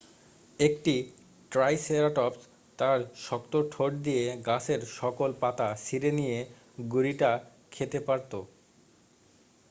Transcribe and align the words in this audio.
একটি 0.59 0.93
ট্রাইসেরাটপস 1.51 2.41
তার 2.79 2.97
শক্ত 3.25 3.53
ঠোঁট 3.71 3.91
দিয়ে 4.05 4.23
গাছের 4.47 4.81
সকল 4.99 5.29
পাতা 5.41 5.67
ছিঁড়ে 5.85 6.11
নিয়ে 6.19 6.37
গুড়িটা 6.91 7.31
খেতে 7.71 7.99
পারত 8.07 8.31